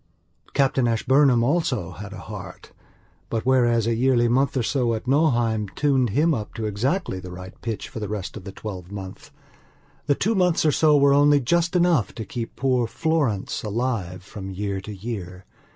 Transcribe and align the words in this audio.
Captain 0.55 0.87
Ashburnham 0.87 1.43
also 1.43 1.91
had 1.91 2.11
a 2.11 2.17
heart. 2.21 2.71
But, 3.29 3.45
whereas 3.45 3.85
a 3.85 3.93
yearly 3.93 4.27
month 4.27 4.57
or 4.57 4.63
so 4.63 4.95
at 4.95 5.05
Nauheim 5.07 5.67
tuned 5.75 6.09
him 6.09 6.33
up 6.33 6.55
to 6.55 6.65
exactly 6.65 7.19
the 7.19 7.29
right 7.29 7.53
pitch 7.61 7.87
for 7.87 7.99
the 7.99 8.07
rest 8.09 8.35
of 8.35 8.43
the 8.43 8.51
twelvemonth, 8.51 9.29
the 10.07 10.15
two 10.15 10.33
months 10.33 10.65
or 10.65 10.71
so 10.71 10.97
were 10.97 11.13
only 11.13 11.39
just 11.39 11.75
enough 11.75 12.15
to 12.15 12.25
keep 12.25 12.55
poor 12.55 12.87
Florence 12.87 13.61
alive 13.61 14.23
from 14.23 14.49
year 14.49 14.81
to 14.81 14.91
year. 14.91 15.45